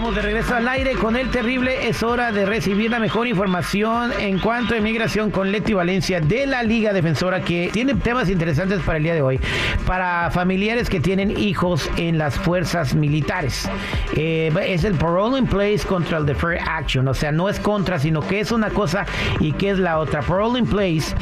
[0.00, 1.86] estamos de regreso al aire con el terrible.
[1.86, 6.46] Es hora de recibir la mejor información en cuanto a inmigración con Leti Valencia de
[6.46, 9.38] la Liga Defensora que tiene temas interesantes para el día de hoy.
[9.86, 13.68] Para familiares que tienen hijos en las fuerzas militares.
[14.16, 17.06] Eh, es el parole in place contra el deferred action.
[17.06, 19.04] O sea, no es contra, sino que es una cosa
[19.38, 20.22] y que es la otra.
[20.22, 21.14] Parole in place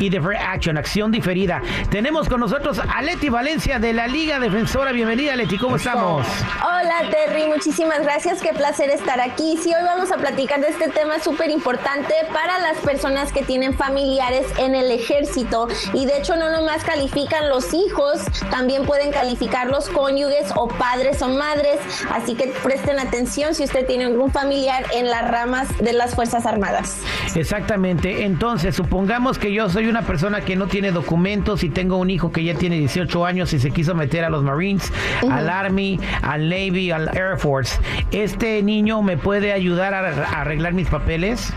[0.00, 1.62] y deferred action, acción diferida.
[1.88, 4.90] Tenemos con nosotros a Leti Valencia de la Liga Defensora.
[4.90, 5.56] Bienvenida, Leti.
[5.56, 6.26] ¿Cómo estamos?
[6.64, 7.46] Hola, Terry.
[7.46, 9.58] Muchísimas gracias, qué placer estar aquí.
[9.62, 13.74] Sí, hoy vamos a platicar de este tema súper importante para las personas que tienen
[13.74, 15.68] familiares en el ejército.
[15.92, 21.20] Y de hecho no nomás califican los hijos, también pueden calificar los cónyuges o padres
[21.20, 21.78] o madres,
[22.10, 26.46] así que presten atención si usted tiene algún familiar en las ramas de las Fuerzas
[26.46, 26.96] Armadas.
[27.34, 32.08] Exactamente, entonces supongamos que yo soy una persona que no tiene documentos y tengo un
[32.08, 34.90] hijo que ya tiene 18 años y se quiso meter a los Marines,
[35.30, 37.78] al Army, al Navy, al Air Force
[38.14, 41.52] ¿este niño me puede ayudar a arreglar mis papeles?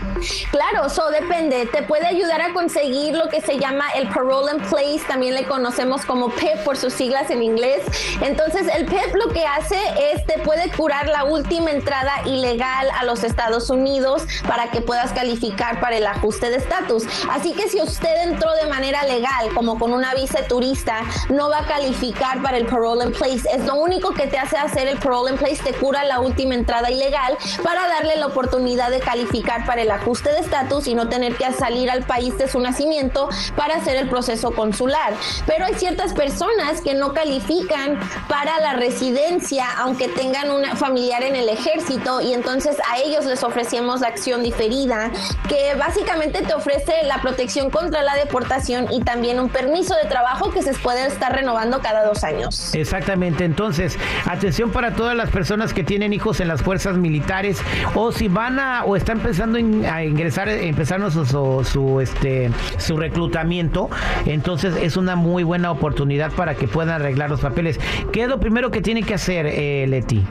[0.50, 1.66] Claro, eso depende.
[1.66, 5.44] Te puede ayudar a conseguir lo que se llama el parole in place, también le
[5.44, 7.82] conocemos como PIP por sus siglas en inglés.
[8.22, 9.78] Entonces, el PIP lo que hace
[10.12, 15.12] es te puede curar la última entrada ilegal a los Estados Unidos para que puedas
[15.12, 17.04] calificar para el ajuste de estatus.
[17.30, 21.60] Así que si usted entró de manera legal, como con una visa turista, no va
[21.60, 23.48] a calificar para el parole in place.
[23.54, 26.47] Es lo único que te hace hacer el parole in place, te cura la última
[26.54, 31.08] entrada ilegal para darle la oportunidad de calificar para el ajuste de estatus y no
[31.08, 35.14] tener que salir al país de su nacimiento para hacer el proceso consular.
[35.46, 37.98] Pero hay ciertas personas que no califican
[38.28, 43.42] para la residencia aunque tengan un familiar en el ejército y entonces a ellos les
[43.42, 45.10] ofrecemos acción diferida
[45.48, 50.50] que básicamente te ofrece la protección contra la deportación y también un permiso de trabajo
[50.50, 52.74] que se puede estar renovando cada dos años.
[52.74, 57.60] Exactamente, entonces atención para todas las personas que tienen hijos en las fuerzas militares
[57.94, 62.96] o si van a o están pensando en, a ingresar, empezar su, su, este, su
[62.96, 63.88] reclutamiento,
[64.26, 67.78] entonces es una muy buena oportunidad para que puedan arreglar los papeles.
[68.12, 70.24] ¿Qué es lo primero que tiene que hacer, eh, Leti?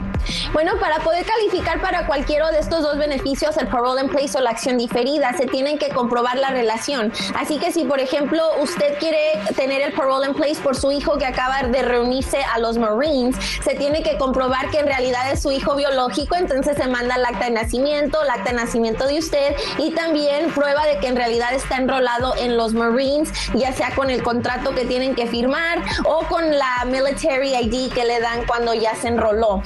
[0.52, 4.40] Bueno, para poder calificar para cualquiera de estos dos beneficios, el parole in place o
[4.40, 7.12] la acción diferida, se tienen que comprobar la relación.
[7.34, 9.18] Así que si, por ejemplo, usted quiere
[9.56, 13.36] tener el parole in place por su hijo que acaba de reunirse a los Marines,
[13.62, 17.24] se tiene que comprobar que en realidad es su hijo biológico, entonces se manda el
[17.24, 21.16] acta de nacimiento, el acta de nacimiento de usted y también prueba de que en
[21.16, 25.82] realidad está enrolado en los Marines, ya sea con el contrato que tienen que firmar
[26.04, 29.62] o con la Military ID que le dan cuando ya se enroló.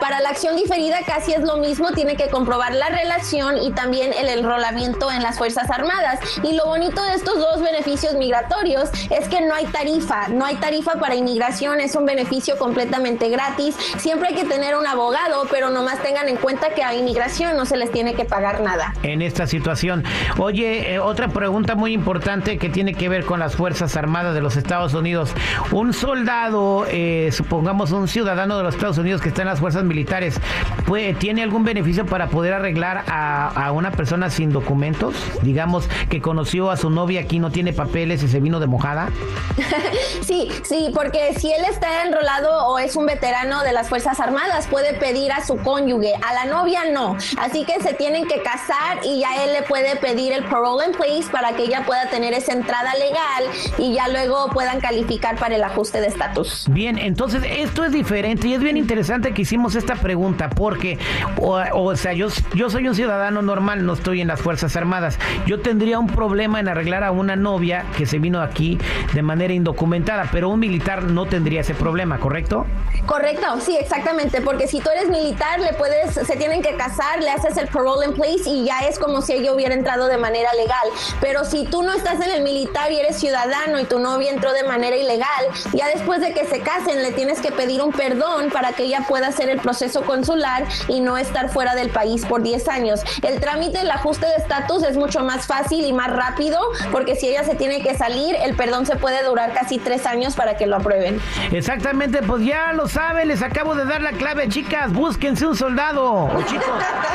[0.00, 4.12] Para la acción diferida casi es lo mismo, tiene que comprobar la relación y también
[4.12, 6.20] el enrolamiento en las Fuerzas Armadas.
[6.42, 10.56] Y lo bonito de estos dos beneficios migratorios es que no hay tarifa, no hay
[10.56, 13.76] tarifa para inmigración, es un beneficio completamente gratis.
[13.98, 17.64] Siempre hay que tener una abogado, pero nomás tengan en cuenta que a inmigración no
[17.64, 18.94] se les tiene que pagar nada.
[19.02, 20.04] En esta situación.
[20.38, 24.42] Oye, eh, otra pregunta muy importante que tiene que ver con las Fuerzas Armadas de
[24.42, 25.30] los Estados Unidos.
[25.70, 29.71] Un soldado, eh, supongamos un ciudadano de los Estados Unidos que está en las fuerzas
[29.82, 30.40] militares,
[30.86, 35.14] puede, ¿tiene algún beneficio para poder arreglar a, a una persona sin documentos?
[35.42, 39.08] Digamos que conoció a su novia aquí, no tiene papeles y se vino de mojada.
[40.22, 44.66] sí, sí, porque si él está enrolado o es un veterano de las Fuerzas Armadas,
[44.66, 47.16] puede pedir a su cónyuge, a la novia no.
[47.38, 50.92] Así que se tienen que casar y ya él le puede pedir el parole in
[50.92, 53.44] place para que ella pueda tener esa entrada legal
[53.78, 56.66] y ya luego puedan calificar para el ajuste de estatus.
[56.70, 60.98] Bien, entonces esto es diferente y es bien interesante que hicimos esta pregunta porque,
[61.38, 65.18] o, sea, yo, yo soy un ciudadano normal, no estoy en las Fuerzas Armadas.
[65.46, 68.78] Yo tendría un problema en arreglar a una novia que se vino aquí
[69.14, 72.66] de manera indocumentada, pero un militar no tendría ese problema, ¿correcto?
[73.06, 77.30] Correcto, sí, exactamente, porque si tú eres militar, le puedes, se tienen que casar, le
[77.30, 80.52] haces el parole in place y ya es como si ella hubiera entrado de manera
[80.54, 80.88] legal.
[81.20, 84.52] Pero si tú no estás en el militar y eres ciudadano y tu novia entró
[84.52, 88.50] de manera ilegal, ya después de que se casen le tienes que pedir un perdón
[88.50, 92.42] para que ella pueda hacer el proceso consular y no estar fuera del país por
[92.42, 93.00] 10 años.
[93.22, 96.58] El trámite del ajuste de estatus es mucho más fácil y más rápido
[96.90, 100.34] porque si ella se tiene que salir, el perdón se puede durar casi 3 años
[100.34, 101.20] para que lo aprueben.
[101.50, 106.30] Exactamente, pues ya lo saben, les acabo de dar la clave, chicas, búsquense un soldado.
[106.48, 106.66] chicos,